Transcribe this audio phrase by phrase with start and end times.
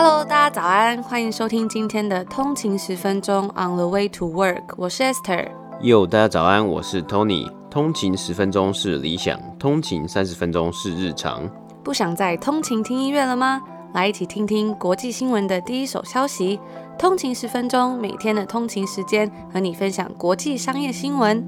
[0.00, 5.48] Hello，大家早安，欢迎收听今天的通勤十分钟 On the way to work，我是 Esther。
[5.80, 7.52] Yo，大家早安，我是 Tony。
[7.68, 11.50] 通勤十分钟是理想，通勤三十分钟是日常。
[11.82, 13.60] 不想再通勤听音乐了吗？
[13.92, 16.60] 来一起听听国际新闻的第一手消息。
[16.96, 21.44] 通勤十分钟，每天的通勤时间和你分享国际商业新闻。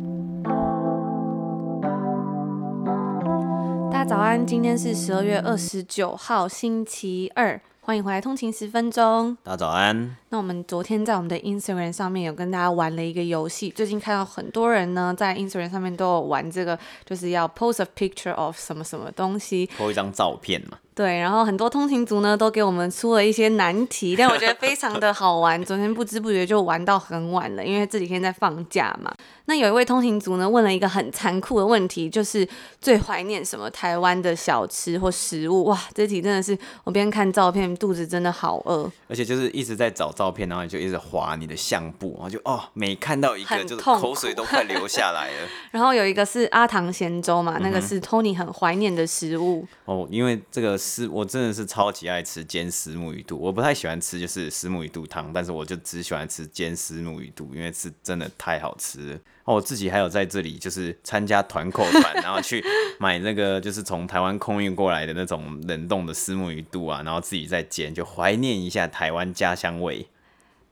[3.92, 7.60] 大家早安，今天是十二月二十九号，星期二。
[7.90, 9.36] 欢迎回来，通勤十分钟。
[9.42, 10.16] 大家早安。
[10.28, 13.68] 那我们昨天在我们的 Instagram 上面有跟大家玩了一个游戏。
[13.70, 20.78] 最近看到很多人呢在 Instagram 上面都有玩这个，就是要 post a picture of 什么什么东西，po 一张照片嘛。
[20.94, 25.62] 对，然后很多通勤族呢都给我们出了一些难题，但我觉得非常的 好玩。
[25.64, 29.10] 昨天不知不觉就玩到很晚了，因为这几天在放假嘛。
[29.46, 32.46] 那有一位通勤族呢问了一个很残酷的问题，就是
[32.80, 35.64] 最怀念什么台湾的小吃或食物？
[35.64, 45.48] 哇，这题真的是我边看照片，肚子真的好饿，而且就是一直在找照片，然后你就一直划你的相簿，然后就哦，每看到一个就是口水都快流下来了。
[45.72, 49.66] 然后有一个是阿唐咸粥嘛，那个是 Tony 很怀念的食物。
[49.86, 59.20] 哦，因为这个是我真的是超级爱吃煎虱目鱼肚，我不太喜欢吃就是虱目鱼肚汤，但是我就只喜欢吃煎虱目鱼肚，因为是真的太好吃了。
[59.44, 62.64] 哦，我自己还有在这里就是参加团购团，然后去
[62.98, 70.06] 买那个就是从台湾空运过来的那种冷冻的虱目鱼肚啊，然后自己再煎，就怀念一下台湾家乡味。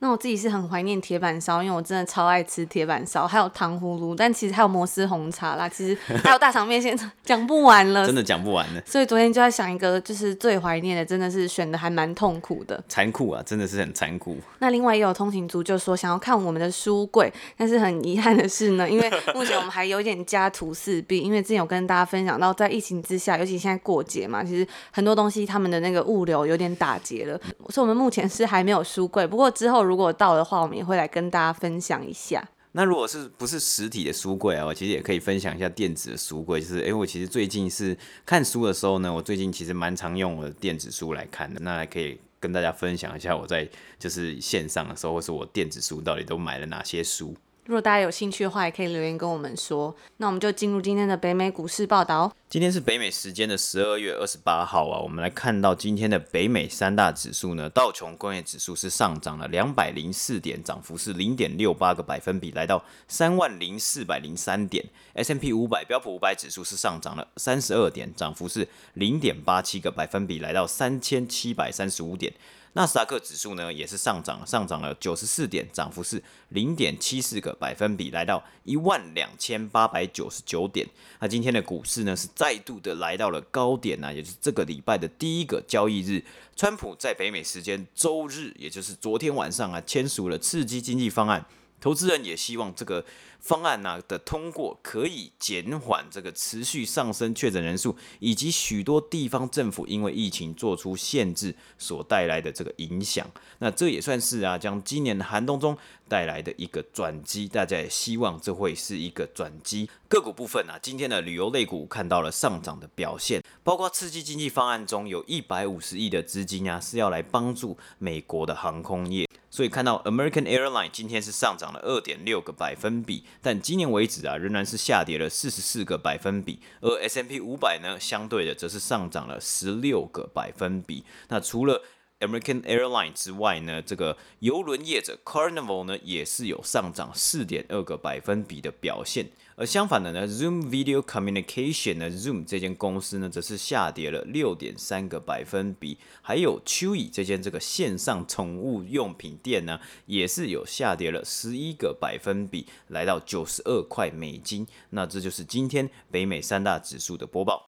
[0.01, 8.81] 那我自己是很怀念铁板烧，因为我真的超爱吃铁板烧，还有糖葫芦，但其实还有摩斯红茶啦，其实 还有大肠面线， 讲不完了，真的讲不完了。
[8.85, 14.37] 所以昨天就在想一个，就是最怀念的，真的是选的还蛮痛苦的，残酷啊，真的是很残酷。
[14.59, 29.88] 那另外也有通勤族就说想要看我们的书柜，但是很遗憾的是呢，因为 目前我们还有点家徒四壁，因为之前有跟大家分享到，在疫情之下，尤其现在过节嘛，其实很多东西他们的那个物流有点打结了，所以我们目前是还没有书柜，不过之后。
[29.89, 32.47] 如果到的话，我们也会来跟大家分享一下。
[32.73, 36.61] 那如果是不是实体的书柜啊，我其实也可以分享一下电子的书柜。
[36.61, 41.59] 就是，哎、欸，我其实最近是看书的时候呢，我最近其实蛮常用我的电子书来看的。
[41.61, 43.67] 那还可以跟大家分享一下我在
[43.97, 47.35] 就是线上的时候，或是我电子书到底都买了哪些书。
[47.69, 49.95] 如果大家有兴趣的话，也可以留言跟我们说。
[50.17, 52.33] 那我们就进入今天的北美股市报道。
[52.49, 64.83] 今天是北美时间的十二月二十八号啊，我们来看到今天的北美三大指数呢，道琼工业指数是上涨了两百零四点，涨幅是零点六八个百分比，来到三万零四百零三点。
[65.13, 72.33] S M P 五百标普五百指数是上涨了三十二点，涨幅是零点八七个百分比，来到三千七百三十五点。
[72.73, 80.87] 纳斯达克指数呢也是上涨，上涨了九十四点，涨幅是零点七四个百分比，来到一万两千八百九十九点。
[81.19, 86.23] 那今天的股市呢是再度的来到了高点呢，也就是这个礼拜的第一个交易日。
[86.55, 91.45] 川普在北美时间周日，也就是昨天晚上啊，签署了刺激经济方案。
[91.81, 93.03] 投资人也希望这个
[93.39, 103.29] 方案呢的通过可以减缓这个持续上升确诊人数，以及许多地方政府因为疫情做出限制所带来的这个影响。
[103.59, 105.77] 那这也算是啊，将今年的寒冬中
[106.07, 107.47] 带来的一个转机。
[107.47, 109.89] 大家也希望这会是一个转机。
[110.07, 119.27] 个股部分啊，今天的旅游类股看到了上涨的表现，包括刺激经济方案中有一百五十亿的资金啊，是要来帮助美国的航空业。
[119.51, 126.59] 所以看到 American Airline 今天是上涨了二点六个百分比，但今年为止啊，仍然是下跌了四十四个百分比。
[126.81, 131.03] 而 S M P 五百呢，相对的则是上涨了十六个百分比。
[131.27, 131.81] 那除了
[132.19, 139.29] American Airlines 之外呢，这个邮轮业者 Carnival 呢，也是有上涨四点二个百分比的表现。
[139.55, 145.97] 而相反的呢，Zoom Video Communication 呢，Zoom 这间公司呢，则是下跌了六点三个百分比。
[146.21, 154.67] 还有 Chewy 这间这个线上宠物用品店呢，也是有下跌了十一个百分比，来到九十二块美金。
[154.89, 157.68] 那这就是今天北美三大指数的播报。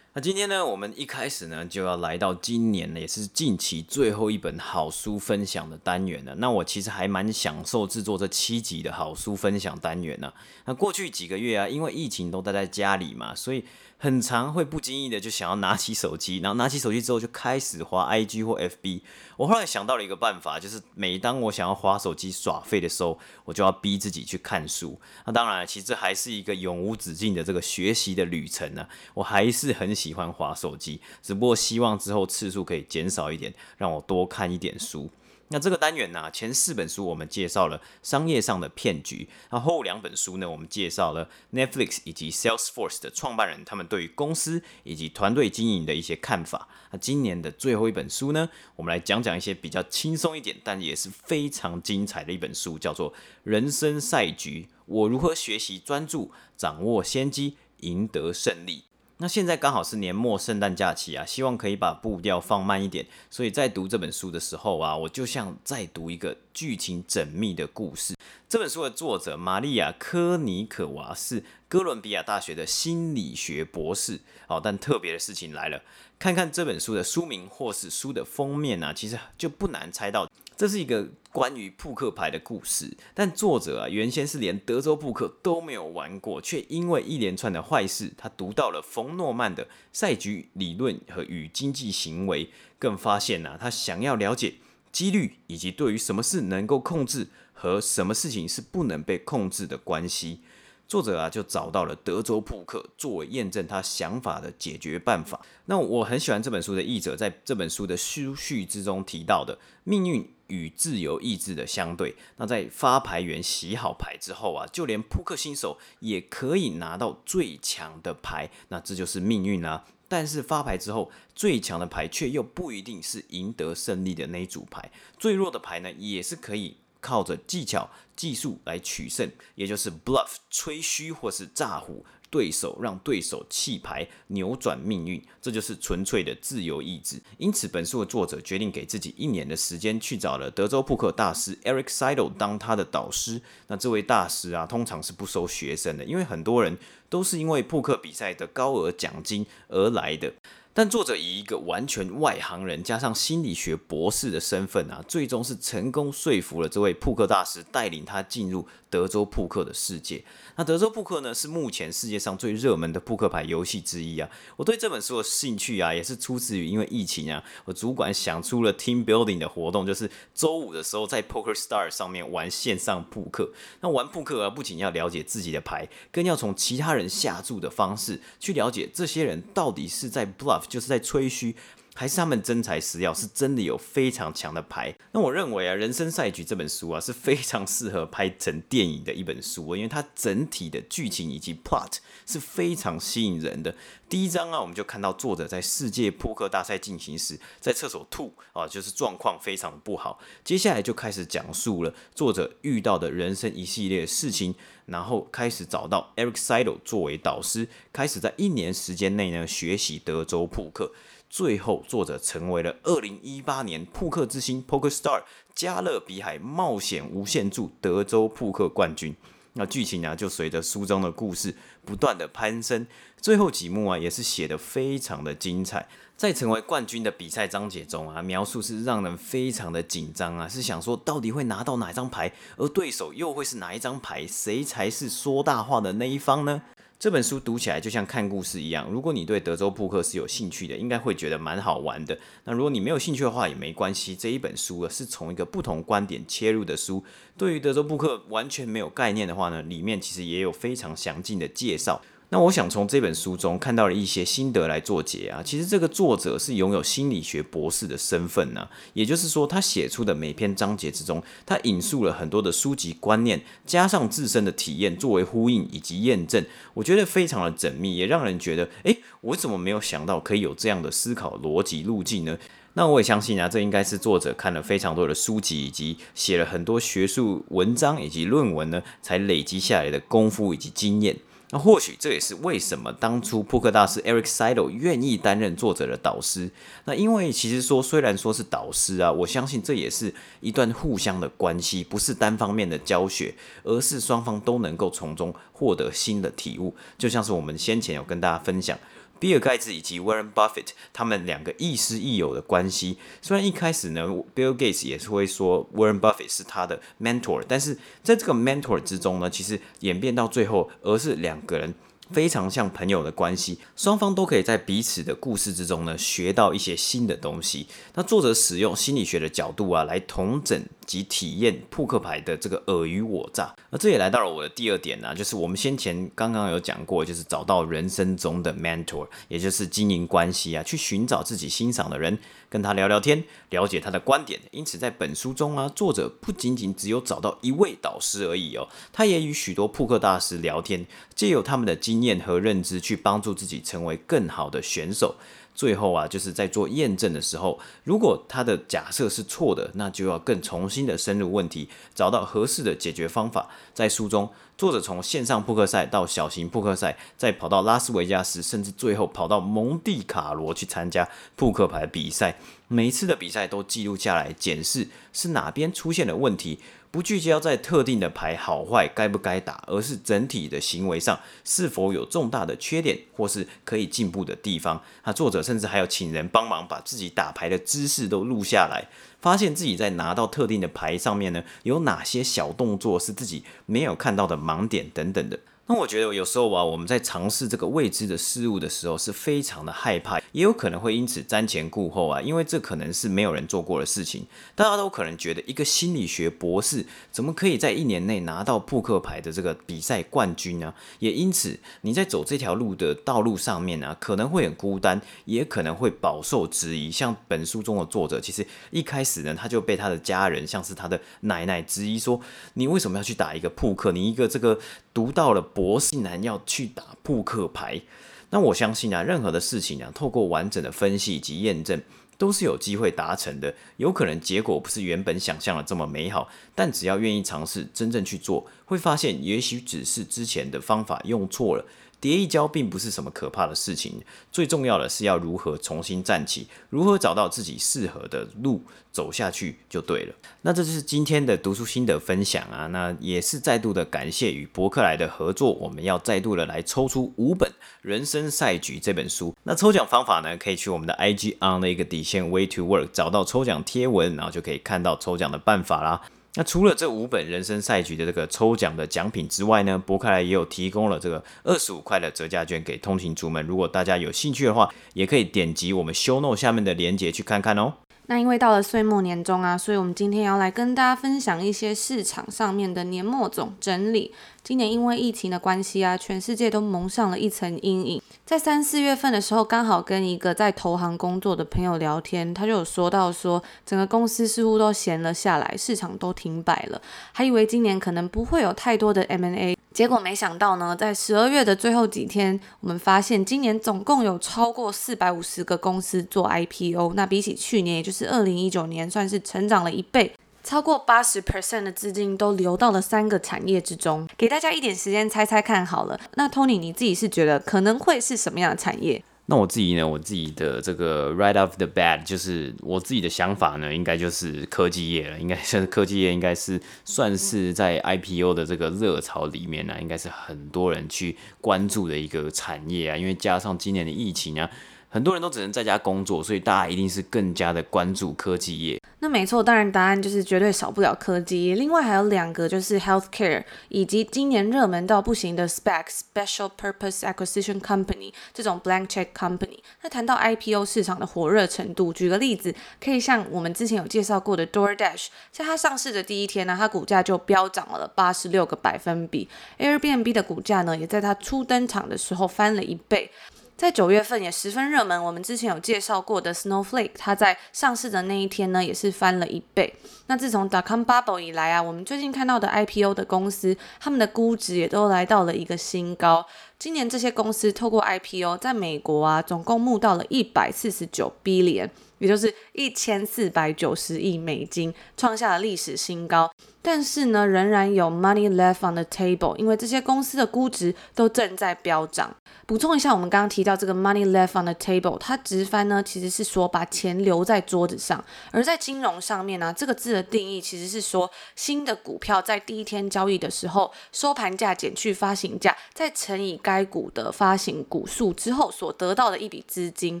[0.16, 6.34] 那今天呢，我们一开始呢就要来到今年呢也是近期最后一本好书分享的单元了。
[6.36, 10.32] 那我其实还蛮享受制作这七集的好书分享单元呢。
[10.64, 13.62] 那过去几个月啊，因为疫情都待在家里嘛，所以。
[13.98, 19.00] 很常会不经意的就想要拿起手机，然后拿起手机之后就开始滑 IG 或 FB。
[19.38, 25.00] 我后来想到了一个办法，就是每当我想要滑手机耍废的时候，我就要逼自己去看书。
[25.24, 28.86] 那当然，其实这还是一个永无止境的这个学习的旅程呢。
[29.14, 35.10] 我还是很喜欢滑手机，只不过希望之后次数可以减少一点，让我多看一点书。
[35.48, 46.68] 那这个单元呢、前四本书我们介绍了商业上的骗局，那后两本书呢，我们介绍了 Netflix 以及 Salesforce 的创办人他们对于公司以及团队经营的一些看法。
[46.90, 53.12] 那今年的最后一本书呢，我们来讲讲一些比较轻松一点，但也是非常精彩的一本书，叫做
[53.44, 58.78] 《人生赛局：我如何学习专注、掌握先机、赢得胜利》。
[59.18, 63.06] 那现在刚好是年末圣诞假期啊，希望可以把步调放慢一点。
[63.30, 68.14] 所以在读这本书的时候啊，我就像在读一个剧情缜密的故事。
[68.46, 74.20] 这本书的作者玛利亚·科尼可娃是哥伦比亚大学的心理学博士。
[74.46, 75.80] 好，但特别的事情来了，
[76.18, 80.30] 看看这本书的书名或是书的封面啊，其实就不难猜到。
[80.56, 92.48] 这是一个关于扑克牌的故事，但作者啊原先是连德州扑克都没有玩过，却因为一连串的坏事，他读到了冯诺曼的赛局理论和与经济行为，
[92.78, 94.54] 更发现呐、啊，他想要了解
[94.90, 100.40] 几率以及对于什么事能够控制和什么事情是不能被控制的关系。
[100.88, 105.44] 作者啊，就找到了德州扑克作为验证他想法的解决办法。
[105.66, 112.14] 那我很喜欢这本书的译者在这本书的书序之中提到的命运与自由意志的相对。
[112.36, 119.84] 那在发牌员洗好牌之后啊，就连扑克新手也可以拿到最强的牌，那这就是命运啊。
[120.08, 126.76] 但是发牌之后，最强的牌却又不一定是赢得胜利的那一组牌，最弱的牌呢，也是可以。
[126.98, 137.20] 靠着技巧、技术来取胜，也就是 bluff 吹嘘或是诈唬对手，让对手弃牌，扭转命运，这就是纯粹的自由意志。
[137.38, 143.40] 因此，本书的作者决定给自己一年的时间，去找了德州扑克大师 Eric Seidel 当他的导师。
[143.68, 146.76] 那这位大师啊，通常是不收学生的，因为很多人
[147.08, 150.32] 都是因为扑克比赛的高额奖金而来的。
[150.78, 160.22] 但作者以一个完全外行人加上心理学博士的身份啊，最终是成功说服了这位扑克大师，带领他进入德州扑克的世界。
[160.56, 164.28] 那德州扑克呢，是目前世界上最热门的扑克牌游戏之一啊。
[164.56, 173.50] 我对这本书的兴趣啊，也是出自于因为疫情啊，我主管想出了 team building 的活动，就是周五的时候在 Poker Star 上面玩线上扑克。
[173.80, 181.54] 那玩扑克啊，不仅要了解自己的牌，更要从其他人下注的方式去了解这些人到底是在 bluff，就是在吹嘘。
[181.98, 184.94] 还是他们真材实料，是真的有非常强的牌。
[185.12, 191.96] 那我认为啊，《人生赛局》这本书啊是非常适合拍成电影的一本书，因为它整体的剧情以及 plot
[192.26, 193.74] 是非常吸引人的。
[194.10, 200.20] 第一章啊，我们就看到作者在世界扑克大赛进行时，在厕所吐啊，就是状况非常不好。
[200.44, 204.54] 接下来就开始讲述了作者遇到的人生一系列事情，
[204.84, 210.92] 然后开始找到 Eric Seidel 作为导师，开始在一年时间内呢学习德州扑克。
[211.28, 215.22] 最后，作者成为了二零一八年扑克之星 （Poker Star）
[215.54, 219.14] 加勒比海冒险无限注德州扑克冠军。
[219.54, 222.86] 那剧情呢，就随着书中的故事不断的攀升，
[223.20, 225.88] 最后几幕啊，也是写得非常的精彩。
[226.14, 236.62] 在成为冠军的比赛章节中啊，描述是让人非常的紧张啊，是想说到底会拿到哪张牌，而对手又会是哪一张牌，谁才是说大话的那一方呢？
[236.98, 238.88] 这本书读起来就像看故事一样。
[238.90, 242.18] 如果你对德州扑克是有兴趣的，应该会觉得蛮好玩的。
[242.44, 244.16] 那如果你没有兴趣的话，也没关系。
[244.16, 247.04] 这一本书啊，是从一个不同观点切入的书。
[247.36, 252.00] 对于德州扑克完全没有概念的话呢，里面其实也有非常详尽的介绍。
[252.28, 255.40] 那我想从这本书中看到了一些心得来做结啊。
[255.44, 272.36] 其实这个作者是拥有心理学博士的身份呢，也就是说，他写出的每篇章节之中，他引述了很多的书籍观念，加上自身的体验作为呼应以及验证，我觉得非常的缜密，也让人觉得，诶，我怎么没有想到可以有这样的思考逻辑路径呢？
[272.74, 281.16] 那我也相信啊，这应该是作者看了非常多的书籍，以及写了很多学术文章以及论文呢，才累积下来的功夫以及经验。
[281.50, 286.50] 那或许这也是为什么当初扑克大师 Eric Seidel 愿意担任作者的导师。
[286.86, 296.74] 那因为其实说虽然说是导师啊，我相信这也是一段互相的关系，不是单方面的教学，而是双方都能够从中获得新的体悟。
[296.98, 298.76] 就像是我们先前有跟大家分享。
[299.18, 311.74] 比尔盖茨以及 Warren Buffett 他们两个亦师亦友的关系，虽然一开始呢，Bill Gates 也是会说 Warren Buffett 是他的 mentor，但是在这个 mentor 之中呢，其实演变到最后，而是两个人
[312.10, 317.66] 非常像朋友的关系，双方都可以在彼此的故事之中呢学到一些新的东西。
[317.94, 323.54] 那作者使用心理学的角度啊来统整及体验扑克牌的这个尔虞我诈。
[323.70, 334.40] 那这也来到了我的第二点呢、啊，就是我们先前刚刚有讲过，就是找到人生中的 mentor，也就是经营关系啊，去寻找自己欣赏的人，跟他聊聊天，了解他的观点。
[334.52, 345.16] 因此在本书中啊，作者不仅仅只有找到一位导师而已哦，他也与许多扑克大师聊天，借由他们的经验和认知去帮助自己成为更好的选手。
[345.56, 353.48] 最后啊，就是在做验证的时候，如果他的假设是错的，那就要更重新的深入问题，找到合适的解决方法。
[353.72, 362.36] 在书中，作者从线上扑克赛到小型扑克赛，再跑到拉斯维加斯，甚至最后跑到蒙地卡罗去参加扑克牌比赛。
[362.68, 366.58] 每一次的比赛都记录下来，检视是哪边出现了问题。
[366.96, 374.82] 不聚焦在特定的牌好坏该不该打，而是整体的行为上是否有重大的缺点或是可以进步的地方。
[375.04, 378.88] 那作者甚至还要请人帮忙把自己打牌的姿势都录下来，
[379.20, 385.38] 发现自己在拿到特定的牌上面呢，有哪些小动作是自己没有看到的盲点等等的。
[385.68, 394.24] 那我觉得有时候啊，我们在尝试这个未知的事物的时候，是非常的害怕，也有可能会因此瞻前顾后啊，因为这可能是没有人做过的事情。
[394.54, 400.72] 大家都可能觉得，一个心理学博士怎么可以在一年内拿到扑克牌的这个比赛冠军呢？
[401.00, 406.92] 也因此，你在走这条路的道路上面呢，可能会很孤单，也可能会饱受质疑。
[406.92, 412.20] 像本书中的作者，其实一开始呢，他就被他的家人，像是他的奶奶质疑说
[412.54, 413.90] ：“你为什么要去打一个扑克？
[413.90, 414.60] 你一个这个
[414.94, 417.80] 读到了。”博士男要去打扑克牌，
[418.28, 421.80] 那我相信啊，任何的事情啊，透过完整的分析及验证，
[422.18, 423.54] 都是有机会达成的。
[423.78, 431.64] 有可能结果不是原本想象的这么美好，但只要愿意尝试，真正去做，会发现也许只是之前的方法用错了。
[432.06, 433.94] 跌一跤并不是什么可怕的事情，
[434.30, 440.14] 最重要的是要如何重新站起，如何找到自己适合的路走下去就对了。
[440.42, 447.50] 那这就是今天的读书心得分享啊，那也是再度的感谢与博客来的合作，我们要再度的来抽出五本
[447.82, 449.34] 《人生赛局》这本书。
[449.42, 456.02] 那抽奖方法呢，可以去我们的 IG on 的一个底线 Way to Work 找到抽奖贴文，然后就可以看到抽奖的办法啦。
[456.38, 463.44] 那除了这五本人生赛局的这个抽奖的奖品之外呢，博客来也有提供了这个二十五块的折价券给通勤族们。
[463.46, 467.72] 如果大家有兴趣的话，也可以点击我们 show note 下面的链接去看看哦。
[468.08, 474.12] 那因为到了岁末年终啊，所以我们今天要来跟大家分享一些市场上面的年末总整理。
[474.44, 478.02] 今年因为疫情的关系啊，全世界都蒙上了一层阴影。
[478.24, 489.56] 在三四月份的时候，刚好跟一个在投行工作的朋友聊天，他就有说到说，整个公司似乎都闲了下来，市场都停摆了，还以为今年可能不会有太多的 M&A。
[489.76, 504.08] 结果没想到呢，在十二月的最后几天，我们发现今年总共有超过四百五十个公司做 IPO，那比起去年，也就是二零一九年，算是成长了一倍，超过八十 percent 的资金都流到了三个产业之中。
[504.16, 509.04] 给大家一点时间猜猜看好了，那 Tony 你自己是觉得可能会是什么样的产业？
[509.28, 509.86] 那我自己呢？
[509.86, 515.18] 我自己的这个 right off the bat，就是我自己的想法呢，应该就是科技业了。
[515.18, 522.96] 应该是科技业，应该是算是在 IPO 的这个热潮里面呢，应该是很多人去关注的一个产业啊。
[522.96, 524.48] 因为加上今年的疫情啊。
[524.88, 528.80] 很多人都只能在家工作，所以大家一定是更加的关注科技业。
[529.00, 531.54] 那没错，当然答案就是绝对少不了科技。
[531.54, 539.58] 另外还有两个，就是 healthcare 以及今年热门到不行的 spec special Purpose Acquisition Company） 这种 blank check company。
[539.82, 549.28] 那谈到 IPO 市场的火热程度，举个例子，可以像我们之前有介绍过的 DoorDash，在它上市的第一天呢，它股价就飙涨了八十六个百分比。
[549.58, 553.10] Airbnb 的股价呢，也在它初登场的时候翻了一倍。
[553.56, 559.74] 在九月份也十分热门，我们之前有介绍过的 Snowflake，它在上市的那一天呢，也是翻了一倍。
[560.08, 566.26] 那自从 Dotcom Bubble 以来啊，我们最近看到的 IPO 的公司，他们的估值也都来到了一个新高。
[566.58, 576.30] 今年这些公司透过 IPO 在美国啊，总共募到了一百四十九 billion，也就是一千四百九十亿美金，创下了历史新高。
[576.66, 582.12] 但是呢，仍然有 money left on the table，因为这些公司的估值都正在飙涨。
[582.44, 600.00] 补充一下，我们刚刚提到这个 money left on the table，它直翻呢其实是说把钱留在桌子上，而在金融上面呢，这个字的定义其实是说新的股票在第一天交易的时候，收盘价减去发行价，再乘以该股的发行股数之后所得到的一笔资金。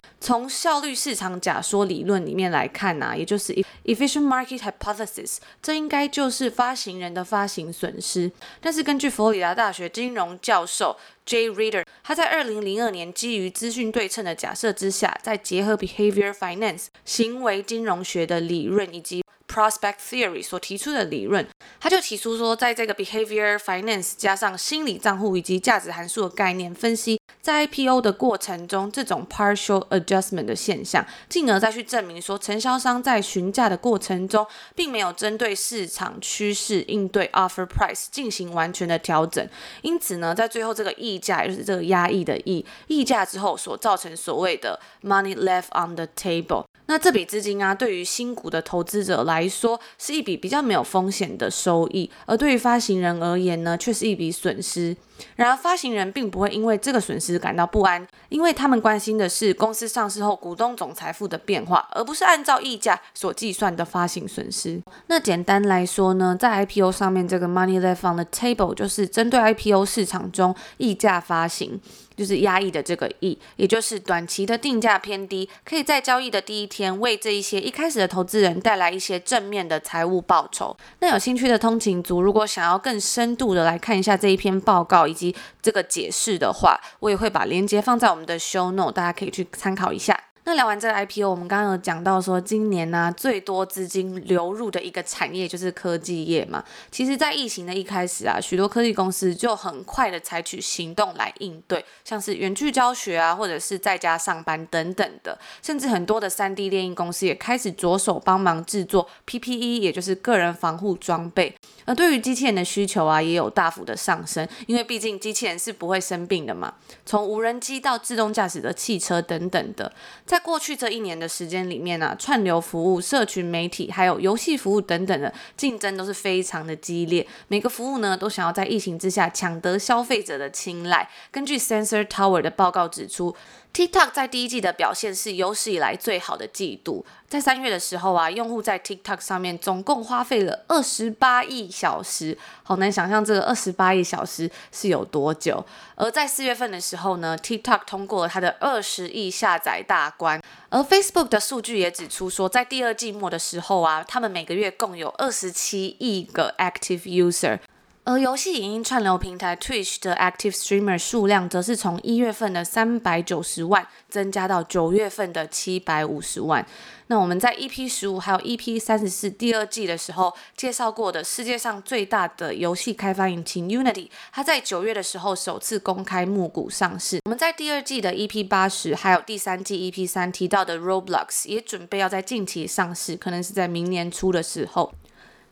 [0.20, 3.52] 从效率市场假说理论里面来看呢，也就是
[3.84, 8.32] efficient market hypothesis，这应该就是发行人的发行损失。
[8.60, 10.96] 但是根据佛罗里达大学金融教授
[11.26, 11.50] J.
[11.50, 21.46] Reader，他在二零零二年基于资讯对称的假设之下，再结合 Behavior Finance 行为金融学的理论以及 Prospect Theory 所提出的理论，
[21.80, 39.48] 他就提出说，在这个 Behavior Finance 加上心理账户以及价值函数的概念分析，在 IPO 的过程中这种 Partial Adjustment 的现象，进而再去证明说，承销商在询价的过程中，并没有针对市场趋势应对 Offer Price 进行完全的调整，
[39.82, 46.65] 因此呢，在最后这个溢价，也就是这个压抑的溢溢价之后所造成所谓的 Money Left on the Table。
[46.88, 54.96] 那这笔资金啊，对于新股的投资者来说，是一笔比较没有风险的收益；而对于发行人而言呢，却是一笔损失。
[55.34, 64.80] 然而，发行人并不会因为这个损失感到不安，因为他们关心的是公司上市后股东总财富的变化，而不是按照溢价所计算的发行损失。
[65.08, 71.80] 那简单来说呢，在 IPO 上面，这个 money left on the table 就是针对 IPO 市场中溢价发行，
[72.16, 80.76] 就是压抑的这个抑，也就是短期的定价偏低，可以在交易的第一天为这一些一开始的投资人带来一些正面的财务报酬。
[81.00, 90.18] 那有兴趣的通勤族，如果想要更深度的来看一下这一篇报告，以及这个解释的话，我也会把链接放在我们的 show note，大家可以去参考一下。
[90.46, 96.62] 那聊完这个 IPO，我们刚刚有讲到说，今年呢、最多资金流入的一个产业就是科技业嘛。
[96.88, 111.52] 其实，在疫情的一开始啊，许多科技公司就很快的采取行动来应对，像是远距教学啊，或者是在家上班等等的，甚至很多的 3D 列印公司也开始着手帮忙制作 PPE，也就是个人防护装备。
[111.84, 116.72] 而对于机器人的需求啊，也有大幅的上升，因为毕竟机器人是不会生病的嘛。
[117.04, 119.92] 从无人机到自动驾驶的汽车等等的，
[120.24, 127.26] 在在过去这一年的时间里面呢、串流服务、社群媒体还有游戏服务等等的竞争都是非常的激烈。
[127.48, 131.08] 每个服务呢，都想要在疫情之下抢得消费者的青睐。
[131.30, 133.34] 根据 Sensor Tower 的报告指出
[133.76, 137.04] ，TikTok 在第一季的表现是有史以来最好的季度。
[137.28, 145.62] 在三月的时候啊，用户在 TikTok 上面总共花费了二十八亿小时，好难想象这个二十八亿小时是有多久。
[145.94, 150.40] 而在四月份的时候呢，TikTok 通过了它的二十亿下载大关。
[150.70, 157.58] 而 Facebook 的数据也指出说，在第二季末的时候啊，他们每个月共有二十七亿个 active user。
[158.06, 166.64] 而游戏影音串流平台 Twitch 的 active streamer 数量，则是从一月份的三百九十万增加到九月份的七百五十万。
[167.08, 177.18] 那我们在 EP 十五还有 EP 三十四第二季的时候介绍过的世界上最大的游戏开发引擎 Unity，它在九月的时候首次公开募股上市。
[177.24, 184.94] 我们在第二季的 EP 八十还有第三季 EP 三提到的 Roblox 也准备要在近期上市，可能是在明年初的时候。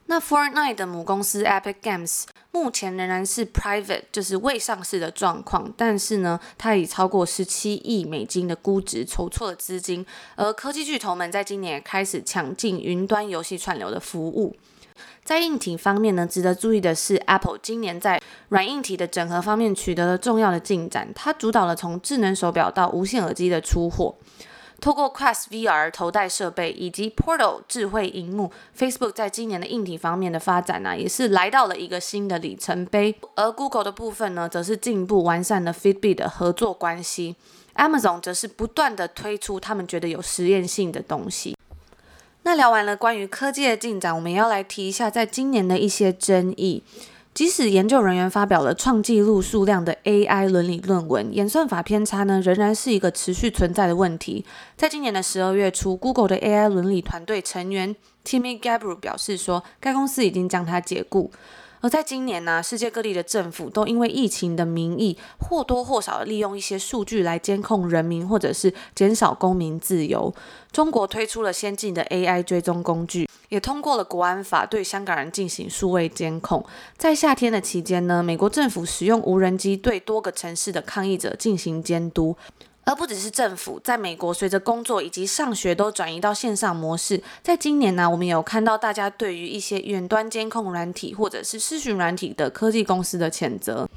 [0.07, 10.05] 那 Fortnite 的母公司 Epic Games 目前仍然是 private，就是未上市的状况，但是呢，它以超过十七亿美金的估值筹措了资金，
[10.37, 14.55] 而科技巨头们在今年也开始抢进云端游戏串流的服务。
[15.25, 24.15] 在硬体方面呢，值得注意的是，Apple 今年在软硬体的整合方面取得了重要的进展，它主导了从智能手表到无线耳机的出货。
[24.85, 33.19] 透过 Quest VR 头戴设备以及 Portal 智慧萤幕，Facebook 在今年的硬体方面的发展呢、也是来到了一个新的里程碑。
[33.35, 37.37] 而 Google 的部分呢，则是进一步完善了 Fitbit 的合作关系。
[37.77, 41.57] Amazon 则是不断的推出他们觉得有实验性的东西。
[42.43, 46.83] 那聊完了关于科技的进展，我们要来提一下在今年的一些争议。
[47.35, 54.45] 即使研究人员发表了创纪录数量的 AI 伦理论文，演算法偏差呢，仍然是一个持续存在的问题。
[54.77, 61.33] 在今年的十二月初，Google 的 AI 伦理团队成员 Timmy Gabriel 表示说，该公司已经将它解雇。
[61.85, 70.35] 而在今年呢、世界各地的政府都因为疫情的名义，或多或少利用一些数据来监控人民，或者是减少公民自由。
[70.73, 76.65] 中国推出了先进的 AI 追踪工具，也通过了国安法对香港人进行数位监控。
[76.97, 82.35] 在夏天的期间呢，美国政府使用无人机对多个城市的抗议者进行监督。
[82.85, 93.89] 而不只是政府，在美国，随着工作以及上学都转移到线上模式，在今年呢，我们有看到大家对于一些远端监控软体或者是视讯软体的科技公司的谴责。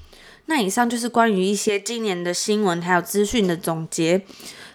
[0.48, 4.22] 那以上就是关于一些今年的新闻还有资讯的总结。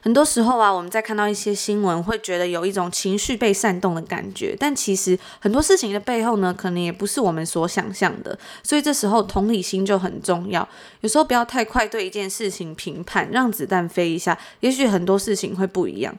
[0.05, 8.37] 很多时候啊，我们在看到一些新闻，会觉得有一种情绪被煽动的感觉，但其实很多事情的背后呢，可能也不是我们所想象的。
[8.65, 10.69] 所以这时候同理心就很重要。
[11.03, 16.13] 有时候不要太快对一件事情评判，让子弹飞一下，也许很多事情会不一样。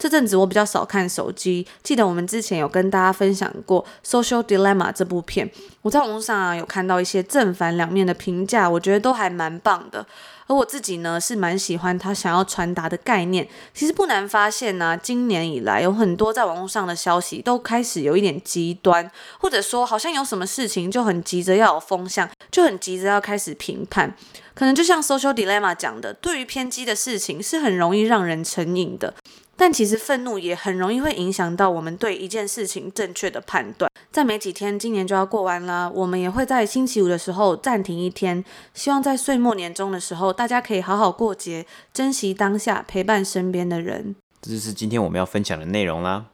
[0.00, 5.50] 这阵子我比较少看手机，记得我们之前有跟大家分享过《Social Dilemma》这部片，
[5.82, 10.06] 我在网络上啊有看到一些正反两面的评价，我觉得都还蛮棒的。
[10.46, 13.46] 而我自己呢，是蛮喜欢他想要传达的概念。
[13.74, 19.08] 其实不难发现呢、今年以来有很多在网络上的消息都开始有一点极端，
[19.38, 24.16] 或者说好像有什么事情就很急着要有风向，就很急着要开始评判。
[24.54, 29.14] 可能就像 Social Dilemma 讲的，对于偏激的事情是很容易让人成瘾的。
[29.60, 33.92] 但其实愤怒也很容易会影响到我们对一件事情正确的判断。
[34.10, 38.42] 再没几天，今年就要过完了，我们也会在星期五的时候暂停一天。
[38.72, 44.16] 希望在岁末年终的时候，大家可以好好过节，珍惜当下，陪伴身边的人。
[44.40, 46.24] 这就是今天我们要分享的内容啦。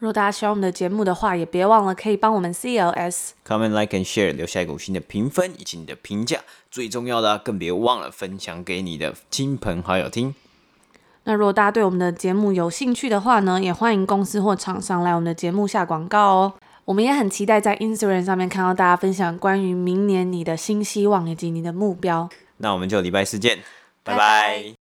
[0.00, 6.40] 若大家喜欢我们的节目的话，也别忘了可以帮我们 CLS、comment、like and share，留下一个五星的评分以及你的评价。
[6.72, 10.34] 最重要的，更别忘了分享给你的亲朋好友听。
[11.24, 16.52] 那如果大家对我们的节目有兴趣的话呢，也欢迎公司或厂商来我们的节目下广告哦。
[16.84, 22.28] 我们也很期待在 Instagram 上面看到大家分享关于明年你的新希望以及你的目标。
[22.58, 23.58] 那我们就礼拜四见，
[24.02, 24.18] 拜拜。
[24.18, 24.83] 拜拜。